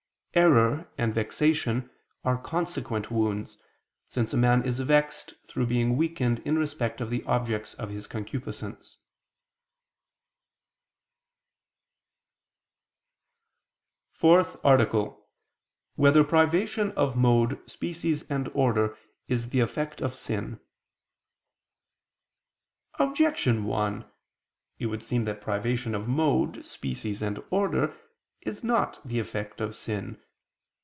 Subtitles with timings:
[0.33, 1.89] "Error" and "vexation"
[2.23, 3.57] are consequent wounds,
[4.07, 8.07] since a man is vexed through being weakened in respect of the objects of his
[8.07, 8.95] concupiscence.________________________
[14.17, 15.17] FOURTH ARTICLE [I II, Q.
[15.19, 15.95] 85, Art.
[15.97, 18.97] 4] Whether Privation of Mode, Species and Order
[19.27, 20.61] Is the Effect of Sin?
[22.99, 24.05] Objection 1:
[24.79, 27.93] It would seem that privation of mode, species and order
[28.43, 30.19] is not the effect of sin.